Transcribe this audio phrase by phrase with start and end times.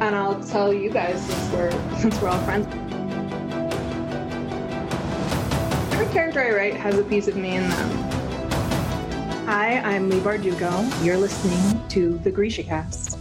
[0.00, 2.66] and I'll tell you guys since we're since we're all friends.
[5.92, 7.90] Every character I write has a piece of me in them.
[9.44, 11.04] Hi, I'm Leigh Bardugo.
[11.04, 13.18] You're listening to the Grisha Cast.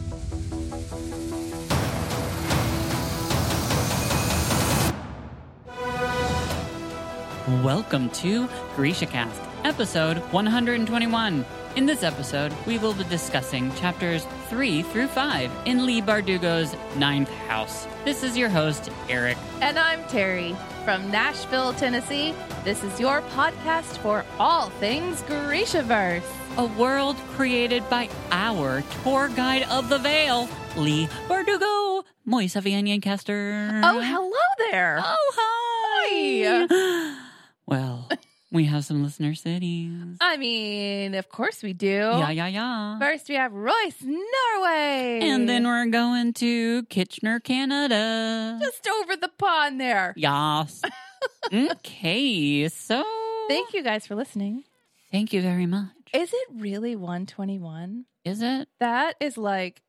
[7.62, 11.46] Welcome to Grisha Cast, episode 121.
[11.76, 17.30] In this episode, we will be discussing chapters 3 through 5 in Leigh Bardugo's Ninth
[17.48, 17.88] House.
[18.04, 19.38] This is your host, Eric.
[19.62, 22.34] And I'm Terry from Nashville, Tennessee.
[22.64, 26.24] This is your podcast for all things Grishaverse.
[26.58, 33.82] A world created by our tour guide of the Vale, Leigh Bardugo, Moisa Vianyancaster.
[33.84, 35.00] Oh, hello there.
[35.02, 37.16] Oh, hi.
[37.68, 38.10] well,
[38.52, 40.18] we have some listener cities.
[40.22, 41.88] I mean, of course we do.
[41.88, 43.00] Yeah, yeah, yeah.
[43.00, 45.20] First, we have Royce, Norway.
[45.22, 48.58] And then we're going to Kitchener, Canada.
[48.62, 50.14] just over the pond there.
[50.18, 50.82] Yas.
[51.54, 53.04] okay, so
[53.48, 54.64] Thank you guys for listening.
[55.12, 55.90] Thank you very much.
[56.14, 58.06] Is it really 121?
[58.26, 58.68] Is it?
[58.80, 59.82] That is like,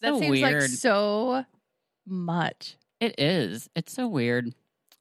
[0.00, 1.44] that So seems like so
[2.06, 2.76] much.
[3.00, 3.68] It is.
[3.74, 4.54] It's so weird.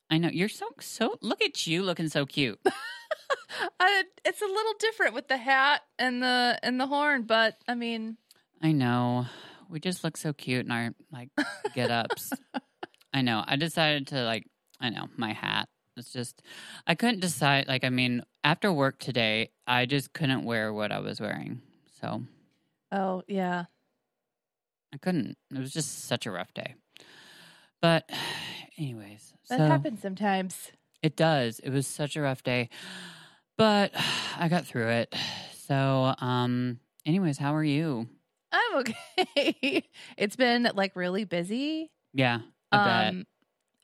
[0.10, 1.16] I know you're so so.
[1.22, 2.60] Look at you, looking so cute.
[3.80, 7.76] I, it's a little different with the hat and the and the horn, but I
[7.76, 8.18] mean,
[8.62, 9.26] I know.
[9.70, 11.30] We just look so cute in our like
[11.74, 12.32] get ups.
[13.14, 13.44] I know.
[13.46, 14.46] I decided to like.
[14.80, 15.70] I know my hat.
[15.96, 16.42] It's just
[16.86, 17.68] I couldn't decide.
[17.68, 21.62] Like I mean, after work today, I just couldn't wear what I was wearing.
[22.02, 22.24] So
[22.92, 23.66] oh yeah,
[24.94, 25.38] I couldn't.
[25.52, 26.76] It was just such a rough day.
[27.84, 28.10] But,
[28.80, 30.72] anyways, that so happens sometimes.
[31.04, 31.60] it does.
[31.60, 32.70] It was such a rough day,
[33.58, 33.92] but
[34.40, 35.14] I got through it.
[35.68, 38.08] So, um, anyways, how are you?
[38.54, 39.84] I'm okay.
[40.18, 41.92] it's been like really busy.
[42.14, 42.40] Yeah,
[42.72, 43.10] I bet.
[43.10, 43.26] Um,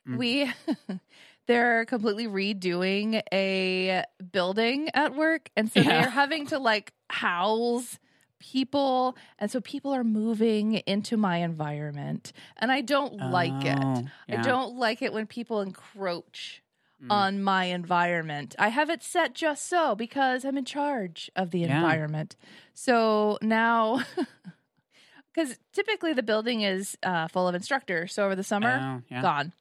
[0.08, 0.16] Mm.
[0.18, 0.50] we
[1.46, 4.02] they're completely redoing a
[4.32, 6.00] building at work, and so Yeah.
[6.00, 7.98] they're having to like house
[8.40, 13.78] people, and so people are moving into my environment, and I don't like it.
[13.78, 16.62] Oh, I don't like it when people encroach
[17.02, 17.10] Mm.
[17.10, 18.54] on my environment.
[18.58, 21.76] I have it set just so because I'm in charge of the Yeah.
[21.76, 22.36] environment.
[22.74, 24.04] So now,
[25.34, 28.12] because typically the building is uh, full of instructors.
[28.12, 29.22] So over the summer, Oh, yeah.
[29.22, 29.52] gone.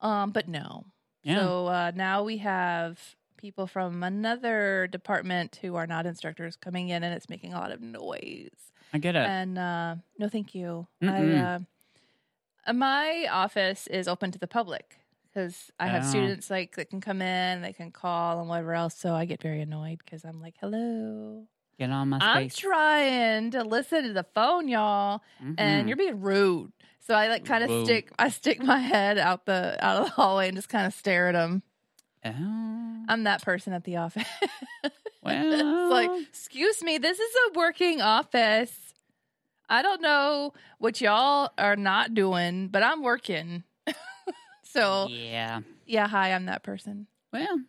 [0.00, 0.84] Um, but no.
[1.22, 1.36] Yeah.
[1.36, 2.98] So uh, now we have
[3.40, 7.72] people from another department who are not instructors coming in, and it's making a lot
[7.72, 8.50] of noise.
[8.92, 9.26] I get it.
[9.26, 10.86] And uh, no, thank you.
[11.02, 11.10] Mm-mm.
[12.66, 14.98] I, uh, my office is open to the public
[15.32, 16.08] because I have Oh.
[16.08, 18.94] students like that can come in, they can call, and whatever else.
[18.96, 21.46] So I get very annoyed because I'm like, "Hello,
[21.78, 25.54] get on my I'm trying to listen to the phone, y'all, Mhm.
[25.58, 29.46] and you're being rude." So I like kind of stick, I stick my head out
[29.46, 31.62] the out of the hallway and just kind of stare at them.
[32.24, 34.24] Oh, I'm that person at the office.
[34.82, 34.90] well,
[35.82, 38.94] it's like, excuse me, this is a working office.
[39.68, 43.62] I don't know what y'all are not doing, but I'm working.
[44.64, 45.60] so yeah.
[45.86, 47.06] yeah, hi, I'm that person.
[47.32, 47.60] Well,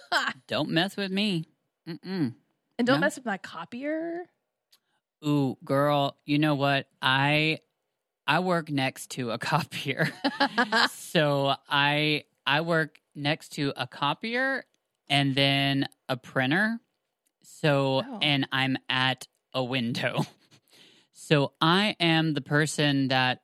[0.46, 1.44] don't mess with me.
[1.88, 2.34] Mm-mm.
[2.78, 3.06] And don't No.
[3.06, 4.26] mess with my copier.
[5.26, 6.86] Ooh, girl, you know what?
[7.02, 7.58] I
[8.26, 10.10] I work next to a copier.
[10.92, 14.64] so I I work next to a copier
[15.08, 16.80] and then a printer.
[17.42, 18.18] So Oh.
[18.22, 20.24] and I'm at a window.
[21.20, 23.42] So I am the person that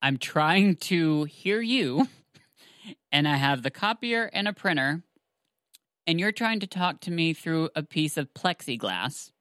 [0.00, 2.08] I'm trying to hear you
[3.12, 5.02] and I have the copier and a printer
[6.06, 9.32] and you're trying to talk to me through a piece of plexiglass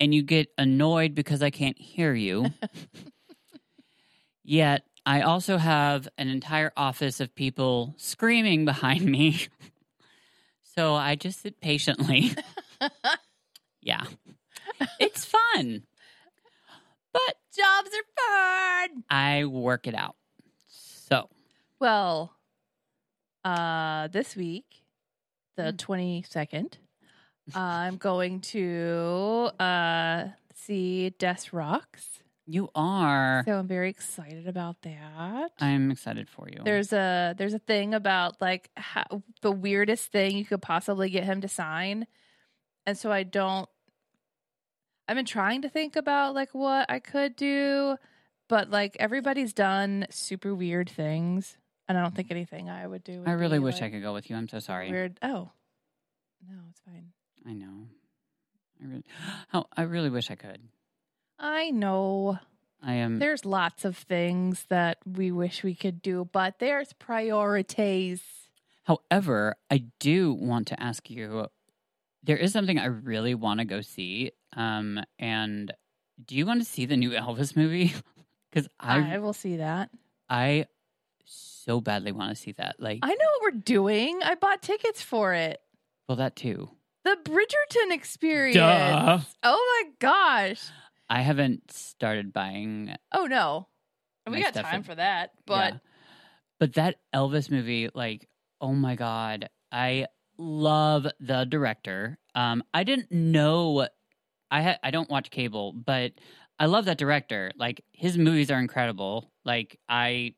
[0.00, 2.46] and you get annoyed because I can't hear you.
[4.44, 9.46] Yet I also have an entire office of people screaming behind me.
[10.76, 12.32] so I just sit patiently.
[13.80, 14.04] yeah.
[15.00, 15.84] It's fun.
[17.10, 19.04] But Jobs are fun.
[19.08, 20.14] I work it out.
[20.68, 21.30] So,
[21.80, 22.36] Well,
[23.46, 24.82] uh, this week,
[25.56, 26.76] the twenty second,
[27.54, 32.22] I'm going to uh see Des Rocks.
[32.48, 33.42] You are.
[33.44, 35.50] So I'm very excited about that.
[35.60, 36.62] I'm excited for you.
[36.64, 41.24] There's a there's a thing about like how, the weirdest thing you could possibly get
[41.24, 42.06] him to sign,
[42.86, 43.68] and so I don't.
[45.06, 47.96] I've been trying to think about like what I could do,
[48.48, 53.20] but like everybody's done super weird things, and I don't think anything I would do.
[53.20, 54.36] Would I really wish I could go with you.
[54.36, 54.90] I'm so sorry.
[54.90, 55.18] Weird.
[55.22, 55.50] Oh,
[56.48, 57.12] no, it's fine.
[57.46, 57.88] I know.
[58.82, 59.04] I really,
[59.52, 60.60] oh, I really wish I could.
[61.38, 62.38] I know.
[62.82, 63.18] I am.
[63.18, 68.22] There's lots of things that we wish we could do, but there's priorities.
[68.84, 71.46] However, I do want to ask you.
[72.22, 74.32] There is something I really want to go see.
[74.56, 75.72] Um, and
[76.24, 77.94] do you want to see the new Elvis movie?
[78.50, 79.90] Because I, I will see that.
[80.30, 80.64] I
[81.26, 82.76] so badly want to see that.
[82.78, 84.20] Like, I know what we're doing.
[84.24, 85.60] I bought tickets for it.
[86.08, 86.70] well, that too.
[87.04, 88.54] The Bridgerton experience.
[88.56, 89.18] Duh.
[89.42, 90.62] Oh my gosh.
[91.10, 93.68] I haven't started buying Oh no.
[94.26, 95.30] We got time in- for that.
[95.46, 95.78] But Yeah.
[96.58, 98.28] but that Elvis movie, like,
[98.60, 100.06] oh my god, I
[100.36, 102.18] love the director.
[102.34, 103.88] Um, I didn't know.
[104.50, 106.12] I ha- I don't watch cable, but
[106.58, 107.52] I love that director.
[107.56, 109.30] Like his movies are incredible.
[109.44, 110.34] Like I,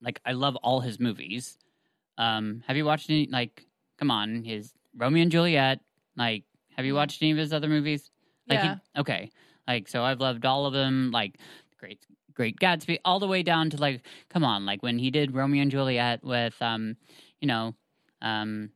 [0.00, 1.56] like I love all his movies.
[2.18, 3.26] Um, have you watched any?
[3.26, 3.66] Like,
[3.98, 5.80] come on, his Romeo and Juliet.
[6.16, 6.44] Like,
[6.76, 6.96] have you Mhm.
[6.96, 8.10] watched any of his other movies?
[8.48, 8.78] Like, he- Yeah.
[8.96, 9.30] okay.
[9.66, 11.10] Like, so I've loved all of them.
[11.10, 11.38] Like,
[11.78, 15.34] great, great Gatsby, all the way down to like, come on, like when he did
[15.34, 16.96] Romeo and Juliet with, um,
[17.40, 17.74] you know,
[18.22, 18.70] um,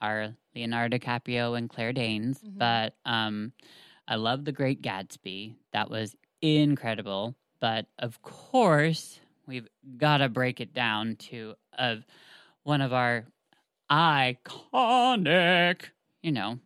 [0.00, 2.40] our Leonardo DiCaprio and Claire Danes.
[2.40, 2.58] Mhm.
[2.58, 3.52] But um,
[4.06, 5.54] I love the Great Gatsby.
[5.72, 7.34] That was incredible.
[7.60, 12.04] But of course, we've got to break it down to of
[12.62, 13.24] one of our
[13.90, 15.82] iconic,
[16.22, 16.58] you know,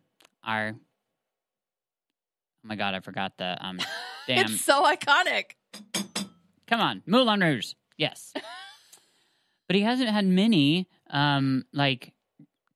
[0.43, 0.75] our.
[2.69, 3.79] My god, I forgot the um.
[4.27, 5.55] Damn, it's so iconic.
[6.67, 8.31] come on, Moulin Rouge, yes.
[9.67, 12.13] but he hasn't had many, um, like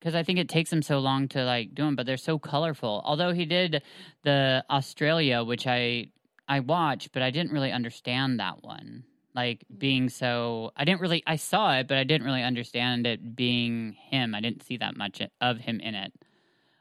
[0.04, 2.40] because I think it takes him so long to like do them, but they're so
[2.40, 3.02] colorful.
[3.04, 3.82] Although he did
[4.24, 6.08] the Australia, which I
[6.48, 9.04] I watched, but I didn't really understand that one.
[9.32, 11.22] Like being so, I didn't really.
[11.24, 14.34] I saw it, but I didn't really understand it being him.
[14.34, 16.12] I didn't see that much of him in it.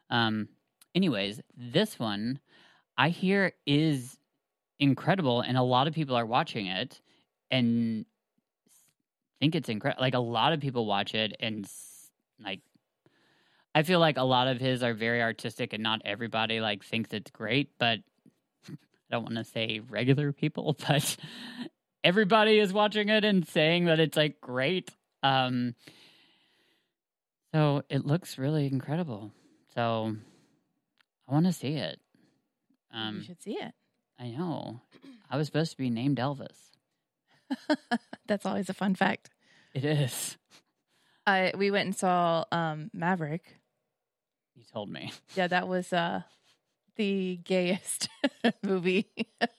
[0.10, 0.50] Um.
[0.96, 2.40] Anyways, this one
[2.98, 4.18] I hear is
[4.80, 7.02] incredible, and a lot of people are watching it
[7.50, 8.06] and
[9.44, 10.02] think it's incredible.
[10.02, 11.68] Like a lot of people watch it and
[12.44, 12.62] like
[13.76, 17.12] I feel like a lot of his are very artistic and not everybody like thinks
[17.12, 18.00] it's great, but
[18.70, 18.76] I
[19.12, 21.18] don't want to say regular people, but
[22.06, 24.92] everybody is watching it and saying that it's like great.
[25.24, 25.76] Um
[27.54, 29.32] so it looks really incredible.
[29.76, 30.16] So
[31.28, 32.00] I want to see it.
[32.94, 33.74] You Um should see it.
[34.20, 34.82] I know.
[35.30, 36.70] I was supposed to be named Elvis.
[38.28, 39.30] That's always a fun fact.
[39.74, 40.38] It is.
[41.26, 43.58] I we went and saw um Maverick.
[44.56, 45.12] You told me.
[45.36, 46.22] Yeah, that was uh
[46.96, 48.08] the gayest
[48.64, 49.08] movie.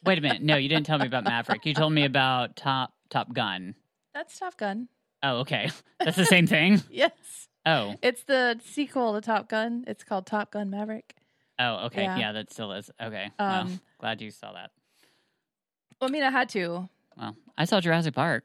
[0.05, 0.43] Wait a minute.
[0.43, 1.67] No, you didn't tell me about Maverick.
[1.67, 3.75] You told me about Top Top Gun.
[4.15, 4.89] That's Top Gun.
[5.23, 5.71] Oh, okay.
[5.99, 6.83] That's the same thing.
[6.91, 7.11] Yes.
[7.67, 9.85] Oh, It's the sequel to Top Gun.
[9.87, 11.17] It's called Top Gun Maverick.
[11.59, 12.03] Oh, okay.
[12.03, 12.19] Yeah.
[12.19, 12.91] Yeah, that still is.
[13.01, 13.31] Okay.
[13.39, 14.71] well, Um, glad you saw that.
[16.01, 16.89] Well, I mean, I had to.
[17.17, 18.45] Well, I saw Jurassic Park.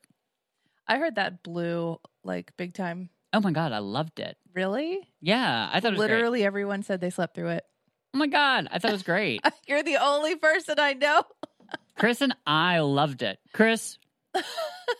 [0.87, 3.09] I heard that blew like big time.
[3.33, 4.37] Oh my god, I loved it.
[4.53, 5.07] Really?
[5.21, 6.15] Yeah, I thought it was great.
[6.15, 7.65] Literally everyone said they slept through it.
[8.13, 9.41] Oh my god, I thought it was great.
[9.67, 11.23] You're the only person I know.
[11.97, 13.39] Chris and I loved it.
[13.53, 13.97] Chris,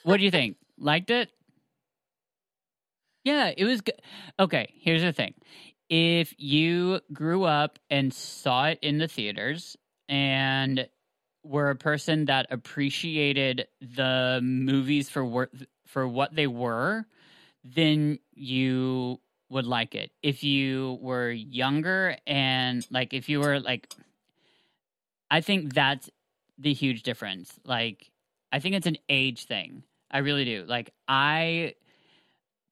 [0.04, 0.58] what do you think?
[0.78, 1.30] Liked it?
[3.24, 4.00] Yeah, it was good.
[4.40, 5.34] Okay, here's the thing.
[5.90, 9.76] If you grew up and saw it in the theaters
[10.08, 10.88] and
[11.44, 15.50] were a person that appreciated the movies for wor-
[15.88, 17.06] for what they were,
[17.64, 20.12] then you would like it.
[20.22, 23.92] If you were younger and like if you were like
[25.32, 26.10] I think that's
[26.58, 27.54] the huge difference.
[27.66, 28.12] Like,
[28.52, 29.84] I think it's an age thing.
[30.12, 30.66] I really do.
[30.68, 31.76] Like, I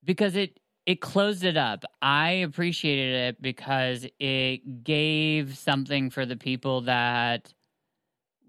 [0.03, 1.83] because it it closed it up.
[2.01, 7.53] I appreciated it because it gave something for the people that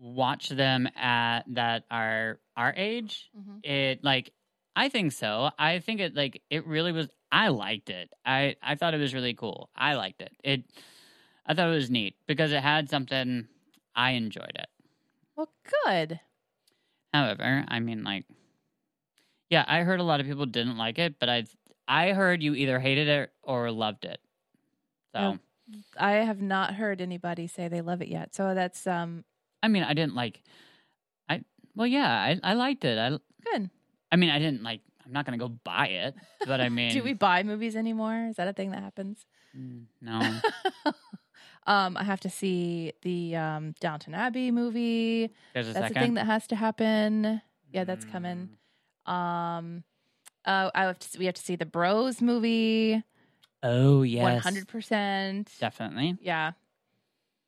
[0.00, 3.28] watch them at that are our age.
[3.37, 3.68] Mm-hmm.
[3.68, 4.30] It like
[4.76, 5.50] I think so.
[5.59, 7.09] I think it like it really was.
[7.33, 8.09] I liked it.
[8.25, 9.68] I I thought it was really cool.
[9.75, 10.30] I liked it.
[10.45, 10.62] It
[11.45, 13.49] I thought it was neat because it had something.
[13.97, 14.68] I enjoyed it.
[15.35, 15.50] Well,
[15.85, 16.21] good.
[17.12, 18.26] However, I mean, like,
[19.50, 21.45] yeah, I heard a lot of people didn't like it, but I
[21.88, 24.21] I heard you either hated it or loved it.
[25.14, 25.38] So Oh.
[25.99, 28.35] I have not heard anybody say they love it yet.
[28.35, 29.25] So that's um
[29.62, 30.42] I mean, I didn't like.
[31.28, 31.42] I
[31.75, 32.99] well, yeah, I I liked it.
[32.99, 33.18] I
[33.52, 33.71] good.
[34.12, 34.80] I mean, I didn't like.
[35.04, 36.14] I'm not gonna go buy it,
[36.47, 38.26] but I mean, Do we buy movies anymore?
[38.30, 39.25] Is that a thing that happens?
[39.57, 40.21] Mm, No,
[41.66, 45.30] um, I have to see the um Downton Abbey movie.
[45.54, 45.97] there's a That's second.
[45.97, 47.40] a thing that has to happen.
[47.73, 48.50] Yeah, that's coming.
[49.07, 49.85] Um,
[50.49, 53.02] uh, I have to, we have to see the Bros movie.
[53.62, 55.52] Oh yes, One hundred percent.
[55.61, 56.17] definitely.
[56.21, 56.52] Yeah,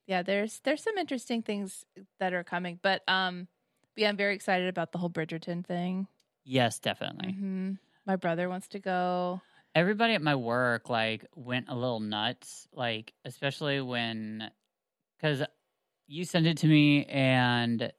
[0.07, 0.21] yeah.
[0.23, 1.85] There's there's some interesting things
[2.19, 3.47] that are coming, but um,
[3.95, 6.07] yeah, I'm very excited about the whole Bridgerton thing.
[6.43, 7.33] Yes, definitely.
[7.33, 7.73] hmm
[8.05, 9.41] My brother wants to go.
[9.73, 14.51] Everybody at my work like went a little nuts, like especially when
[15.17, 15.43] because
[16.07, 17.91] you sent it to me and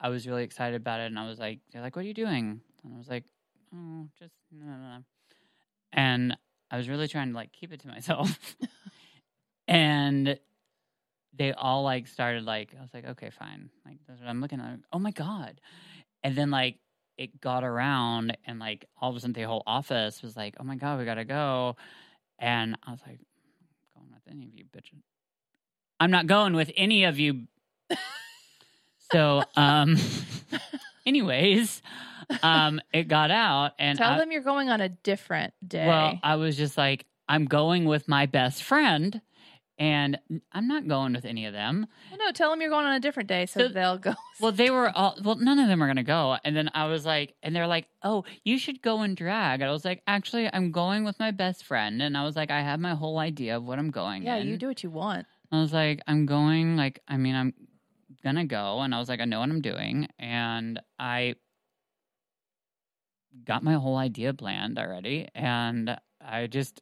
[0.00, 2.14] I was really excited about it, and I was like, "They're like, what are you
[2.14, 3.24] doing?" And I was like,
[3.74, 5.04] "Oh, just," no, no, no."
[5.92, 6.36] and
[6.70, 8.56] I was really trying to like keep it to myself,
[9.68, 10.38] and
[11.36, 14.60] they all like started like I was like, "Okay, fine," like that's what I'm looking
[14.60, 14.78] at.
[14.92, 15.60] Oh my god!
[16.22, 16.78] And then like
[17.16, 20.64] it got around and like all of a sudden the whole office was like, "Oh
[20.64, 21.76] my god, we gotta go,"
[22.38, 23.20] and I was like,
[23.96, 25.02] "I'm going with any of you bitches."
[26.00, 27.46] I'm not going with any of you.
[29.12, 29.96] so, um,
[31.06, 31.82] anyways,
[32.42, 35.86] um, it got out and Tell I, them you're going on a different day.
[35.86, 39.20] well, I was just like, I'm going with my best friend,
[39.78, 40.18] and
[40.52, 41.86] I'm not going with any of them.
[42.10, 44.14] Well, no, tell them you're going on a different day so So- they'll go.
[44.40, 45.36] Well, they were all well.
[45.36, 46.36] None of them are gonna go.
[46.44, 49.70] And then I was like, and they're like, "Oh, you should go and drag." And
[49.70, 52.60] I was like, "Actually, I'm going with my best friend." And I was like, "I
[52.60, 54.48] have my whole idea of what I'm going." yeah, in.
[54.48, 55.26] you do what you want.
[55.52, 57.54] I was like, "I'm going." Like, I mean, I'm
[58.24, 61.36] gonna go, and I was like, "I know what I'm doing," and I
[63.44, 66.80] got my whole idea planned already, and I just,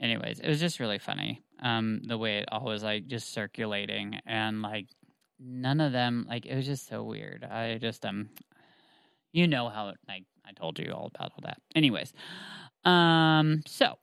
[0.00, 1.42] anyways, it was just really funny.
[1.60, 4.88] Um, the way it all was like just circulating and like
[5.38, 7.44] none of them like it was just so weird.
[7.44, 8.30] I just um
[9.32, 11.58] you know how like I told you all about all that.
[11.74, 12.12] Anyways.
[12.84, 13.96] Um so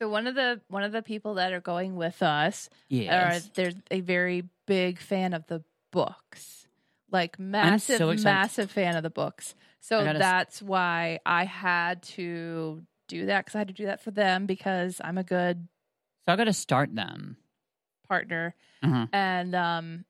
[0.00, 3.12] So one of the one of the people that are going with us yes.
[3.12, 6.66] are there's a very big fan of the books.
[7.10, 9.54] Like massive, so massive fan of the books.
[9.80, 14.10] So that's why I had to do that because I had to do that for
[14.10, 15.68] them because I'm a good
[16.26, 17.36] so I gotta start them.
[18.08, 18.54] partner.
[18.82, 19.06] Uh-huh.
[19.12, 20.04] And um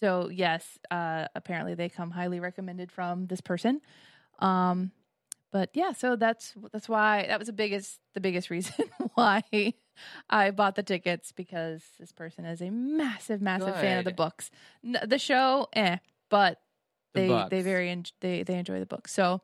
[0.00, 3.80] so yes, uh apparently they come highly recommended from this person.
[4.38, 4.90] Um
[5.52, 8.74] but yeah, so that's that's why that was the biggest the biggest reason
[9.14, 9.42] why
[10.28, 14.50] I bought the tickets because this person is a massive massive fan of the books.
[14.82, 15.98] The show eh,
[16.30, 16.60] but
[17.14, 17.50] they books.
[17.50, 19.06] they very en- they they enjoy the book.
[19.08, 19.42] So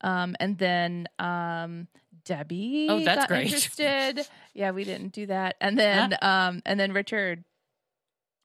[0.00, 1.88] um and then um
[2.24, 3.46] Debbie Oh, that's got great.
[3.52, 4.26] interested.
[4.54, 5.56] yeah, we didn't do that.
[5.60, 7.44] And then um and then Richard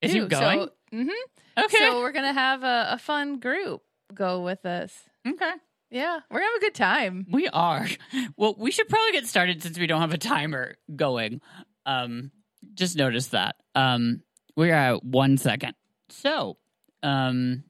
[0.02, 0.68] Is he going?
[0.68, 1.10] So, mhm.
[1.66, 1.78] okay.
[1.78, 5.04] so we're gonna have a, a fun group go with us.
[5.28, 5.52] okay.
[5.94, 7.28] Yeah, we're gonna have a good time.
[7.32, 7.88] We are.
[8.36, 11.40] Well, we should probably get started since we don't have a timer going.
[11.86, 12.32] Um,
[12.74, 13.58] just notice that.
[13.76, 14.24] Um,
[14.56, 15.76] we're at one second.
[16.10, 16.58] So,
[17.04, 17.64] um,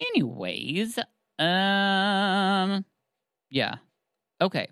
[0.00, 0.98] anyways,
[1.38, 2.84] um,
[3.50, 3.74] yeah.
[4.40, 4.68] Okay.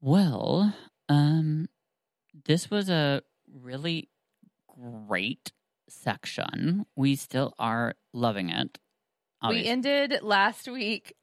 [0.00, 0.72] Well,
[1.08, 1.68] um,
[2.44, 4.10] this was a really
[4.68, 5.50] great
[5.88, 6.86] section.
[6.94, 8.78] We still are loving it.
[9.46, 11.14] We ended last week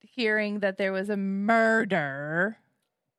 [0.00, 2.56] hearing that there was a murder,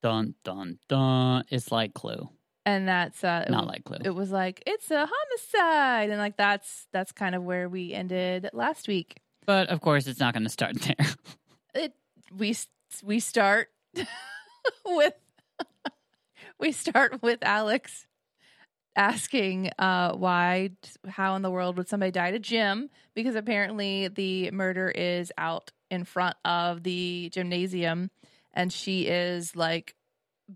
[0.01, 1.43] Dun dun dun.
[1.49, 2.29] It's like Clue,
[2.65, 3.97] and that's uh, not like Clue.
[4.03, 8.49] it was like it's a homicide, and like that's that's kind of where we ended
[8.53, 9.19] last week.
[9.45, 11.07] but of course, it's not going to start there.
[11.75, 11.93] It
[12.37, 12.55] we
[13.03, 13.67] we start
[14.85, 15.13] with
[16.59, 18.05] we start with Alex
[18.95, 20.71] asking uh why
[21.07, 25.71] how in the world would somebody die to Jim because apparently the murder is out
[25.91, 28.09] in front of the gymnasium
[28.53, 29.95] and she is like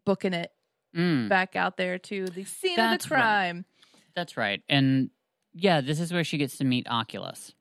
[0.06, 0.52] booking it
[0.96, 3.22] Mm, back out there to the scene That's of the right.
[3.22, 3.66] crime.
[4.16, 4.62] that's right.
[4.70, 5.10] And
[5.52, 7.52] yeah, this is where she gets to meet Oculus.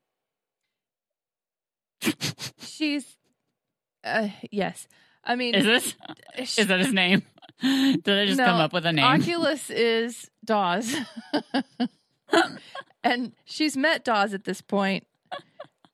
[2.60, 3.16] She's
[4.04, 4.86] uh yes.
[5.24, 6.58] I mean Is this?
[6.58, 7.22] Is that his name?
[7.62, 9.04] Did I just No, come up with a name?
[9.04, 10.94] Oculus is Dawes.
[13.04, 15.06] and she's met Dawes at this point.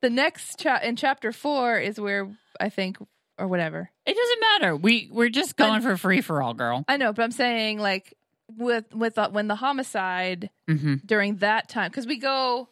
[0.02, 2.28] The next cha- in chapter 4 is where
[2.60, 2.98] I think
[3.38, 3.90] or whatever.
[4.06, 4.76] It doesn't matter.
[4.76, 6.84] We we're just going I'm- for free for all, girl.
[6.88, 8.14] I know, but I'm saying like
[8.56, 12.68] with with uh, when the homicide hmm during that time cuz we go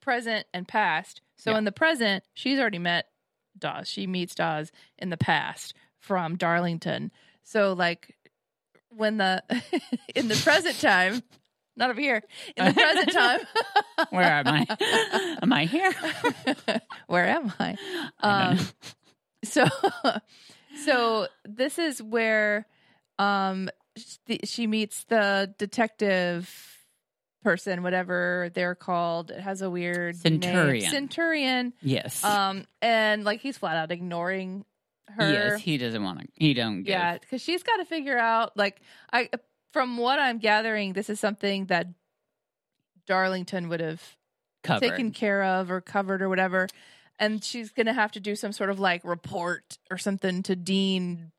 [0.00, 1.20] present and past.
[1.36, 1.58] So Yeah.
[1.58, 3.08] in the present, she's already met
[3.58, 3.88] Dawes.
[3.88, 7.10] She meets Dawes in the past from Darlington.
[7.42, 8.16] So like
[8.90, 9.42] when the
[10.14, 11.22] in the present time,
[11.78, 12.22] not over here.
[12.56, 13.40] In the present time,
[14.10, 15.38] Where am I?
[15.42, 15.92] am I here?
[17.06, 17.76] Where am I?
[18.20, 18.58] Um,
[19.44, 19.66] so
[20.84, 22.66] so this is where
[23.18, 26.76] um sh- she meets the detective
[27.42, 30.42] person whatever they're called it has a weird name.
[30.42, 30.90] Centurion.
[30.90, 32.22] centurion yes.
[32.24, 34.64] um and like he's flat out ignoring
[35.10, 36.26] her yes, he doesn't want to.
[36.34, 36.78] He don't.
[36.82, 36.88] Give.
[36.88, 38.80] yeah because she's got to figure out like
[39.12, 39.28] i
[39.78, 41.86] from what i'm gathering this is something that
[43.06, 44.02] darlington would have
[44.62, 44.88] covered.
[44.88, 46.66] taken care of or covered or whatever.
[47.20, 51.32] And she's gonna have to do some sort of like report or something to Dean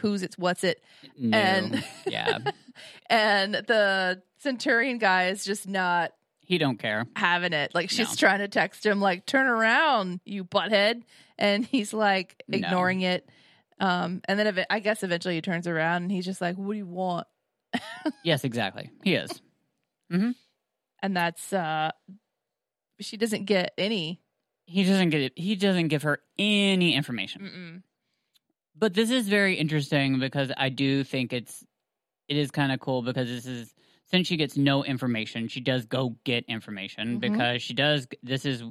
[0.00, 0.82] who's it's what's it.
[1.18, 1.36] No.
[1.38, 2.38] and- yeah,
[3.10, 7.06] And the Centurion guy is just not he don't care.
[7.16, 7.74] having it.
[7.74, 8.14] Like she's No.
[8.28, 11.02] trying to text him, like, turn around, you butthead.
[11.38, 12.58] And he's like No.
[12.58, 13.28] ignoring it.
[13.80, 16.72] Um, and then ev- I guess eventually he turns around and he's just like, What
[16.72, 17.26] do you want?
[18.22, 18.90] Yes, exactly.
[19.02, 19.30] He is.
[20.10, 21.90] And that's uh
[23.00, 24.20] she doesn't get any
[24.66, 25.32] He doesn't get it.
[25.36, 27.42] He doesn't give her any information.
[27.42, 27.82] mm-mm.
[28.76, 31.64] But this is very interesting because I do think it's
[32.28, 33.74] it is kind of cool because this is
[34.10, 37.20] since she gets no information, she does go get information Mhm.
[37.20, 38.62] because she does this is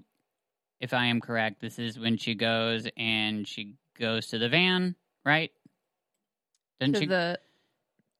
[0.79, 4.95] if I am correct, this is when she goes and she goes to the van,
[5.25, 5.51] right?
[6.79, 7.39] Doesn't to she the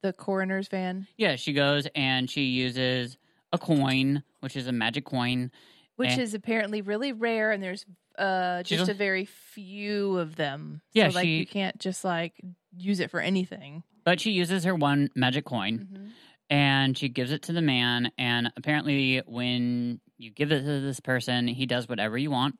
[0.03, 1.07] the coroner's van.
[1.17, 3.17] Yeah, she goes and she uses
[3.51, 5.50] a coin, which is a magic coin.
[5.95, 7.86] Which And- is apparently really rare and there's
[8.19, 10.81] uh just a- very few of them.
[10.93, 12.33] Yeah, so like she- you can't just like
[12.77, 13.83] use it for anything.
[14.03, 16.10] But she uses her one magic coin Mhm.
[16.50, 21.00] and she gives it to the man and apparently when you give it to this
[21.00, 22.60] person he does whatever you want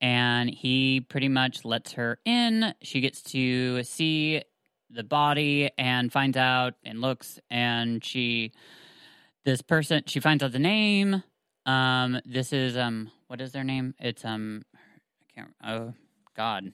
[0.00, 4.42] and he pretty much lets her in she gets to see
[4.92, 8.52] the body and finds out and looks and she
[9.44, 11.22] this person she finds out the name
[11.66, 15.94] um this is um what is their name it's um i can't oh
[16.36, 16.72] god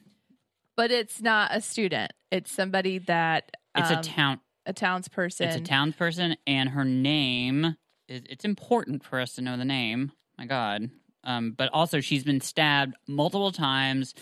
[0.76, 2.12] But it's not a student.
[2.30, 5.40] It's somebody that it's um, a town a townsperson.
[5.40, 8.22] It's a townsperson, and her name is.
[8.28, 10.12] It's important for us to know the name.
[10.38, 10.90] My God.
[11.24, 14.14] Um, but also, she's been stabbed multiple times.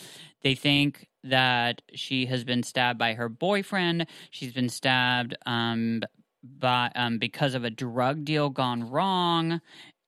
[0.43, 4.07] They think that she has been stabbed by her boyfriend.
[4.31, 6.03] She's been stabbed um,
[6.43, 9.61] by um, because of a drug deal gone wrong,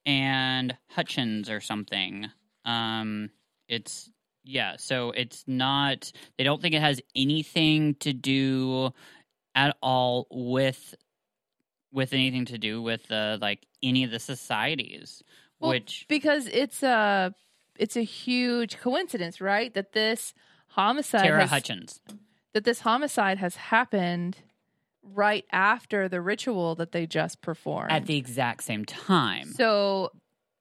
[0.06, 2.30] and Hutchins or something.
[2.64, 3.30] Um,
[3.68, 4.10] it's
[4.44, 4.76] yeah.
[4.78, 6.10] So it's not.
[6.36, 8.90] They don't think it has anything to do
[9.54, 10.94] at all with
[11.92, 15.22] with anything to do with uh, like any of the societies
[15.60, 17.34] Well, which because it's a
[17.78, 19.72] it's a huge coincidence, right?
[19.74, 20.34] That this
[20.78, 22.00] homicide Tara has, Hutchins
[22.54, 24.36] that this homicide has happened
[25.02, 27.90] right after the ritual that they just performed.
[27.90, 30.10] at the exact same time so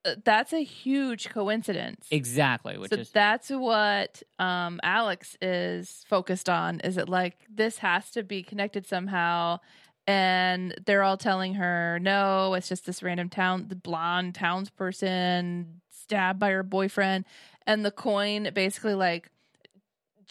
[0.05, 2.07] uh, that's a huge coincidence.
[2.11, 6.79] exactly which so is that's what um, Alex is focused on.
[6.81, 9.59] Is it like this has to be connected somehow?
[10.05, 16.39] And they're all telling her, no, it's just this random town, the blonde townsperson stabbed
[16.39, 17.25] by her boyfriend,
[17.65, 19.29] and the coin basically like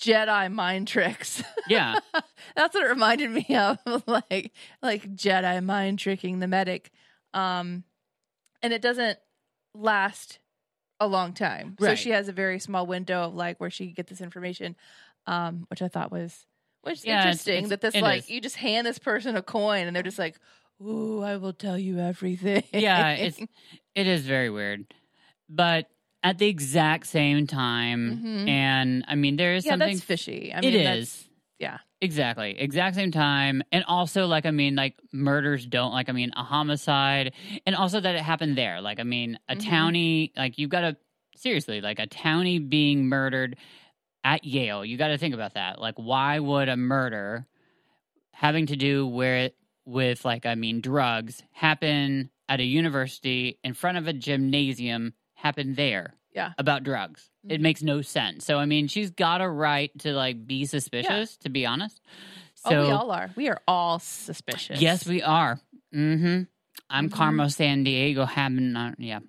[0.00, 1.42] Jedi mind tricks.
[1.68, 1.94] yeah
[2.54, 6.90] That's what it reminded me of, like like Jedi mind tricking the medic.
[7.34, 7.84] Um,
[8.62, 9.18] and it doesn't
[9.74, 10.38] last
[11.00, 13.96] a long time, so she has a very small window of like where she could
[13.96, 14.74] get this information,
[15.26, 16.46] um, which I thought was
[16.82, 17.54] which is Yeah, interesting.
[17.64, 18.30] it's- that this like is.
[18.30, 20.38] you just hand this person a coin and they're just like,
[20.82, 23.46] "Ooh, I will tell you everything." Yeah, it's-
[23.94, 24.86] it is very weird
[25.48, 25.88] but
[26.22, 28.48] at the exact same time Mhm.
[28.48, 30.52] and i mean there is yeah, something that's fishy.
[30.54, 30.84] I mean, is.
[30.84, 31.78] that's- yeah.
[32.02, 32.50] Exactly.
[32.60, 33.62] Exact same time.
[33.72, 37.32] And also, like, I mean, like, murders don't, like, I mean, a homicide.
[37.64, 38.82] And also that it happened there.
[38.82, 39.60] Like, I mean, a Mhm.
[39.62, 40.96] townie, like, you've got to,
[41.36, 43.56] seriously, like, a townie being murdered
[44.24, 44.84] at Yale.
[44.84, 45.80] You got to think about that.
[45.80, 47.46] Like, why would a murder
[48.32, 49.52] having to do with,
[49.86, 55.14] with, like, I mean, drugs happen at a university in front of a gymnasium
[55.46, 56.14] happen there?
[56.34, 56.52] Yeah.
[56.58, 57.30] About drugs.
[57.48, 57.62] It Mhm.
[57.62, 58.44] makes no sense.
[58.44, 62.00] So, I mean, she's got a right to, like, be suspicious, to be honest.
[62.56, 63.30] So, oh, we all are.
[63.36, 64.80] We are all suspicious.
[64.80, 65.58] Yes, we are.
[65.94, 66.42] Mm-hmm.
[66.90, 67.12] I'm Mhm.
[67.12, 68.28] Carmen Sandiego.
[68.28, 69.20] Having, uh, yeah,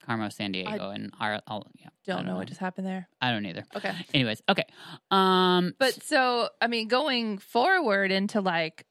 [0.00, 3.08] Carmen Sandiego, and our, yeah, I Don't know what just happened there.
[3.20, 3.64] I don't either.
[3.74, 3.92] Okay.
[4.14, 4.64] Anyways, okay.
[5.10, 8.86] Um, But so, I mean, going forward into like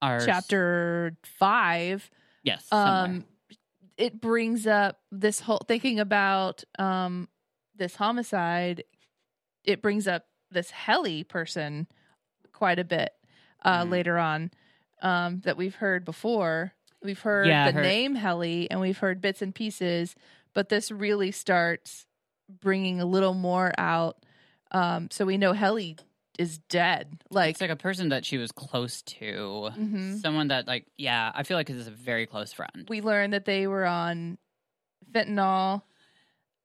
[0.00, 2.08] our chapter five,
[2.44, 3.22] yes, somewhere.
[3.96, 7.28] It brings up this whole thinking about um
[7.76, 8.84] this homicide.
[9.64, 11.86] It brings up this Hellie person
[12.52, 13.10] quite a bit
[13.62, 13.90] uh, Mhm.
[13.90, 14.50] later on
[15.02, 16.72] um, that we've heard before.
[17.02, 20.14] We've heard Yeah, the her- name Hellie, and we've heard bits and pieces,
[20.54, 22.06] but this really starts
[22.48, 24.24] bringing a little more out.
[24.70, 25.96] Um, so we know Hellie
[26.38, 27.18] is dead.
[27.30, 30.20] Like, it's like a person that she was close to, Mhm.
[30.20, 32.86] someone that, like, yeah, I feel like is a very close friend.
[32.88, 34.38] we learned that they were on
[35.12, 35.82] fentanyl.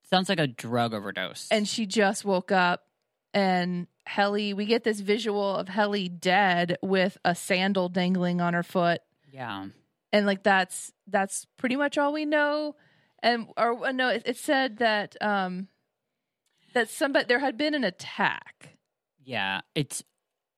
[0.09, 1.47] Sounds like a drug overdose.
[1.51, 2.85] and she just woke up
[3.33, 8.63] and Hellie we get this visual of Hellie dead with a sandal dangling on her
[8.63, 8.99] foot
[9.31, 9.67] yeah,
[10.11, 12.75] and like that's that's pretty much all we know
[13.23, 15.69] and or uh, no, it, it said that um
[16.73, 18.75] that somebody there had been an attack,
[19.23, 20.03] Yeah, it's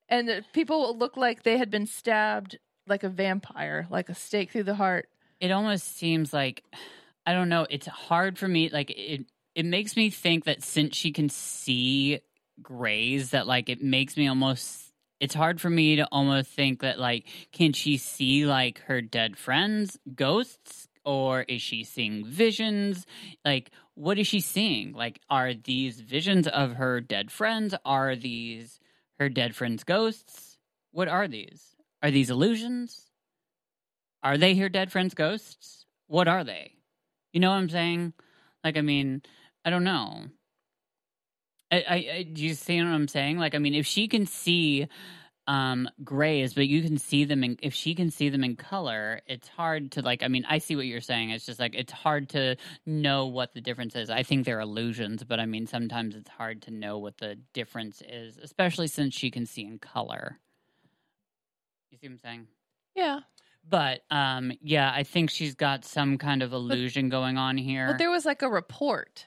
[0.10, 4.52] and the people looked like they had been stabbed like a vampire, like a stake
[4.52, 5.08] through the heart.
[5.40, 6.64] it almost seems like
[7.26, 7.66] I don't know.
[7.70, 8.70] It's hard for me.
[8.70, 12.20] Like it, it makes me think that since she can see
[12.62, 14.82] grays, that like it makes me almost.
[15.20, 19.38] It's hard for me to almost think that like, can she see like her dead
[19.38, 23.06] friends, ghosts, or is she seeing visions?
[23.44, 24.94] Like, what is she seeing?
[24.94, 27.76] Like, are these visions of her dead friends?
[27.86, 28.80] Are these
[29.20, 30.58] her dead friends' ghosts?
[30.92, 31.76] What are these?
[32.02, 33.10] Are these illusions?
[34.22, 35.86] Are they her dead friends' ghosts?
[36.08, 36.76] What are they?
[37.32, 38.14] You know what I'm saying?
[38.64, 39.22] Like, I mean,
[39.66, 40.26] I don't know.
[41.72, 43.38] I, I, I do you see what I'm saying?
[43.38, 44.88] Like, I mean, if she can see
[45.48, 49.22] um grays, but you can see them in if she can see them in color,
[49.28, 51.32] it's hard to like I mean, I see what you're saying.
[51.32, 54.10] It's just like it's hard to know what the difference is.
[54.10, 58.02] I think they're illusions, but I mean sometimes it's hard to know what the difference
[58.08, 60.40] is, especially since she can see in color.
[61.92, 62.48] You see what I'm saying?
[62.96, 63.20] Yeah,
[63.70, 67.88] But um yeah, I think she's got some kind of illusion going on here.
[67.88, 69.26] but there was like a report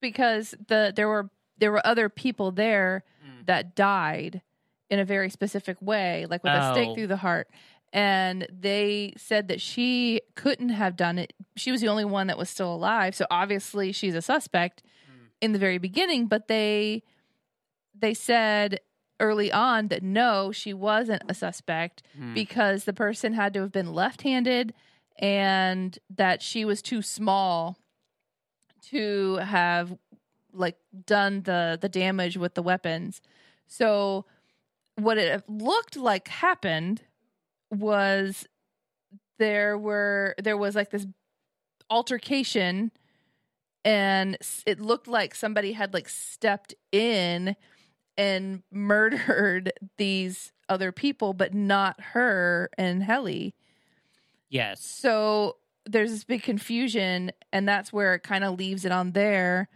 [0.00, 3.46] because the there were there were other people there Mm.
[3.46, 4.42] that died
[4.90, 6.94] in a very specific way, like with a stake Oh.
[6.94, 7.48] through the heart.
[7.92, 11.32] And they said that she couldn't have done it.
[11.56, 13.14] She was the only one that was still alive.
[13.14, 15.28] So obviously she's a suspect Mm.
[15.40, 17.02] in the very beginning, but they
[18.00, 18.78] they said
[19.20, 22.34] early on that no, she wasn't a suspect Hmm.
[22.34, 24.72] because the person had to have been left-handed
[25.18, 27.76] and that she was too small
[28.90, 29.96] to have
[30.52, 33.20] like done the the damage with the weapons.
[33.66, 34.24] So
[34.98, 37.02] what it looked like happened
[37.70, 38.46] was
[39.38, 41.06] there were there was like this
[41.90, 42.90] altercation
[43.84, 47.54] and it looked like somebody had like stepped in
[48.16, 53.54] and murdered these other people but not her and Hellie.
[54.48, 54.82] yes.
[54.82, 55.56] So
[55.88, 59.68] there's this big confusion, and that's where it kind of leaves it on there.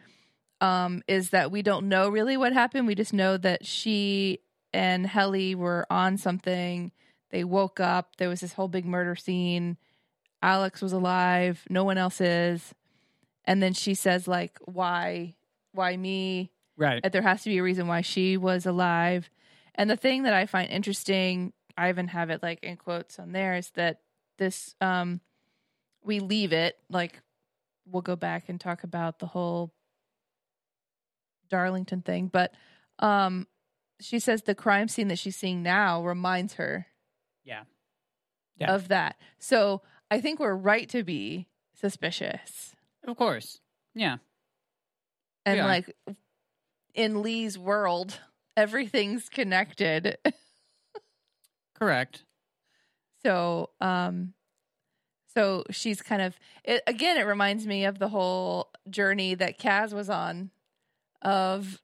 [0.60, 2.86] Um, is that we don't know really what happened.
[2.86, 4.38] We just know that she
[4.72, 6.92] and Hellie were on something.
[7.30, 8.16] They woke up.
[8.16, 9.76] There was this whole big murder scene.
[10.42, 11.64] Alex was alive.
[11.70, 12.74] No one else is.
[13.44, 15.34] And then she says, like, why,
[15.72, 16.50] why me?
[16.76, 17.02] Right.
[17.02, 19.30] that there has to be a reason why she was alive.
[19.74, 23.32] And the thing that I find interesting, I even have it like in quotes on
[23.32, 24.00] there, is that
[24.38, 25.20] this um
[26.02, 27.20] we leave it like
[27.86, 29.72] we'll go back and talk about the whole
[31.50, 32.52] Darlington thing, but
[32.98, 33.46] um
[34.02, 36.86] she says the crime scene that she's seeing now reminds her
[37.44, 37.64] Yeah.
[38.56, 38.74] Yeah.
[38.74, 39.16] of that.
[39.38, 41.48] So I think we're right to be
[41.80, 42.74] suspicious.
[43.06, 43.60] Of course.
[43.94, 44.18] Yeah.
[45.44, 45.66] And are.
[45.66, 45.94] like
[46.94, 48.18] in Leigh's world,
[48.56, 50.18] everything's connected.
[51.74, 52.24] Correct.
[53.24, 54.34] So, um,
[55.34, 57.16] so she's kind of it, again.
[57.16, 60.50] It reminds me of the whole journey that Kaz was on.
[61.22, 61.80] Of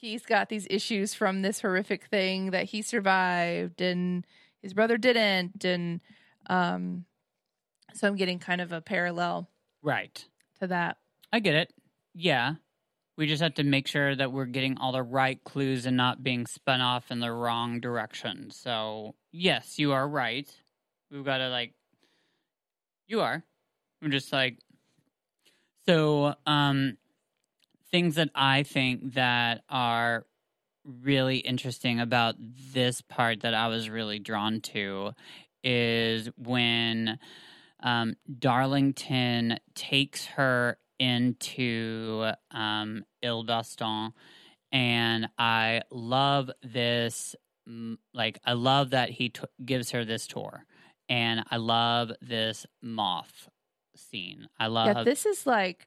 [0.00, 4.26] he's got these issues from this horrific thing that he survived, and
[4.62, 6.00] his brother didn't, and
[6.46, 7.04] um,
[7.94, 9.48] so I'm getting kind of a parallel
[9.82, 10.24] Right.
[10.60, 10.96] to that.
[11.32, 11.72] I get it.
[12.14, 12.54] Yeah.
[13.16, 16.22] We just have to make sure that we're getting all the right clues and not
[16.24, 18.50] being spun off in the wrong direction.
[18.50, 20.50] So, yes, you are right.
[21.10, 21.74] We've got to, like,
[23.06, 23.44] you are.
[24.02, 24.58] I'm just like,
[25.86, 26.96] so, um,
[27.94, 30.26] things that I think that are
[30.84, 32.34] really interesting about
[32.72, 35.12] this part that I was really drawn to
[35.62, 37.20] is when
[37.78, 44.10] um, Darlington takes her into um, Il Bastone,
[44.72, 47.36] and I love this.
[48.12, 50.64] Like, I love that he t- gives her this tour,
[51.08, 53.48] and I love this moth
[53.94, 54.48] scene.
[54.58, 55.86] I love, yeah, this is like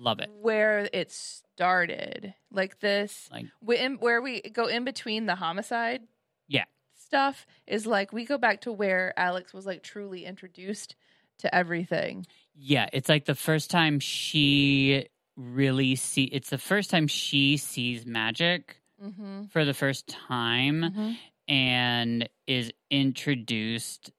[0.00, 0.30] love it.
[0.40, 2.34] where it started.
[2.50, 3.46] Like this, Like,
[3.78, 6.02] in, where we go in between the homicide
[6.48, 6.64] Yeah.
[6.98, 10.96] stuff is like we go back to where alex was like truly introduced
[11.38, 16.24] to everything Yeah, it's like the first time she really see.
[16.24, 19.44] It's the first time she sees magic mm-hmm.
[19.46, 21.16] for the first time.
[21.48, 24.10] and is introduced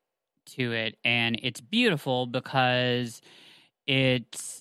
[0.45, 3.21] to it and it's beautiful because
[3.87, 4.60] it's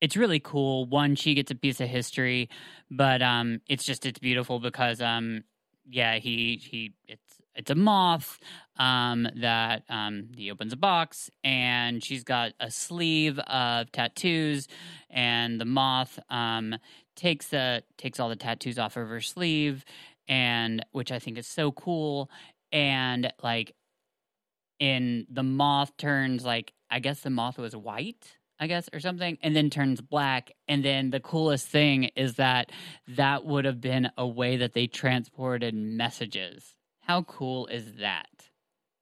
[0.00, 2.48] it's really cool one she gets a piece of history
[2.90, 5.42] but um it's just it's beautiful because um
[5.86, 8.38] yeah he he it's it's a moth
[8.76, 14.68] um, that um, he opens a box and she's got a sleeve of tattoos,
[15.10, 16.76] and the moth um,
[17.16, 19.84] takes the takes all the tattoos off of her sleeve,
[20.28, 22.30] and which I think is so cool.
[22.70, 23.74] And like,
[24.78, 28.37] in the moth turns like I guess the moth was white.
[28.60, 30.52] I guess, or something, and then turns black.
[30.66, 32.70] And then the coolest thing is that
[33.08, 36.74] that would have been a way that they transported messages.
[37.00, 38.26] How cool is that?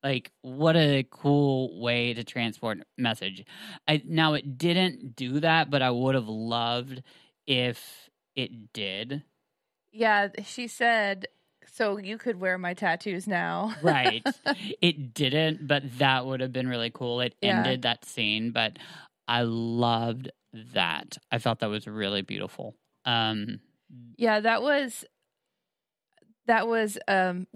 [0.02, 3.44] Like, what a cool way to transport message.
[3.88, 7.02] I, now, it didn't do that, but I would have loved
[7.46, 9.24] if it did.
[9.90, 11.26] Yeah, she said,
[11.66, 13.74] so you could wear my tattoos now.
[13.82, 14.22] Right.
[14.80, 17.20] it didn't, but that would have been really cool.
[17.20, 17.58] It Yeah.
[17.58, 18.78] ended that scene, but
[19.28, 20.30] I loved
[20.72, 21.18] that.
[21.30, 22.74] I thought that was really beautiful.
[23.04, 23.60] Um,
[24.16, 25.04] Yeah, that was
[26.46, 27.46] that was um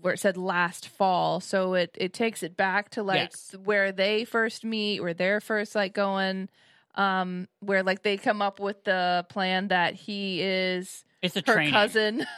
[0.00, 1.40] where it said last fall.
[1.40, 3.54] So it it takes it back to like Yes.
[3.64, 6.48] where they first meet, where they're first like going
[6.94, 11.54] um where like they come up with the plan that he is it's a her
[11.54, 11.72] training.
[11.72, 12.26] cousin.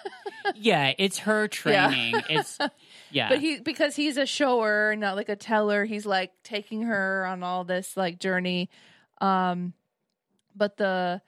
[0.54, 1.48] Yeah, it's her Yeah.
[1.48, 2.22] training.
[2.28, 2.58] It's
[3.12, 3.28] yeah.
[3.28, 7.42] But he because he's a shower, not like a teller, he's like taking her on
[7.42, 8.70] all this like journey.
[9.20, 9.74] Um
[10.56, 11.22] but the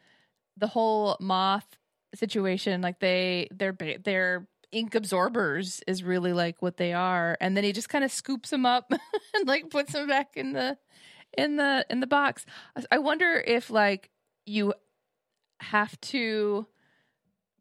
[0.56, 1.66] the whole moth
[2.14, 7.36] situation, like they they're they're ink absorbers is really like what they are.
[7.40, 8.90] And then he just kind of scoops them up
[9.34, 10.76] and like puts them back in the
[11.36, 12.44] in the in the box.
[12.90, 14.10] I wonder if like
[14.46, 14.74] you
[15.60, 16.66] have to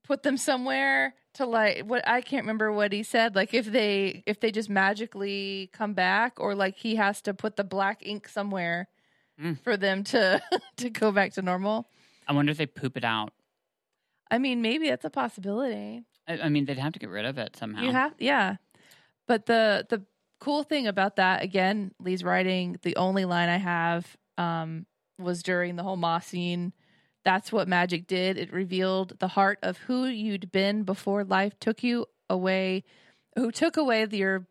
[0.03, 4.23] put them somewhere to like what I can't remember what he said like if they
[4.25, 8.27] if they just magically come back or like he has to put the black ink
[8.27, 8.87] somewhere
[9.41, 9.59] Mm.
[9.63, 10.39] for them to
[10.77, 11.87] to go back to normal.
[12.27, 13.33] I wonder if they poop it out.
[14.29, 16.03] I mean maybe that's a possibility.
[16.27, 17.81] I, I mean, they'd have to get rid of it somehow.
[17.81, 18.57] You have yeah.
[19.27, 20.03] But the the
[20.39, 24.85] cool thing about that again, Leigh's writing the only line I have um
[25.17, 26.73] was during the whole Moss scene.
[27.23, 28.37] That's what magic did.
[28.37, 32.83] It revealed the heart of who you'd been before life took you away,
[33.35, 34.45] who took away your.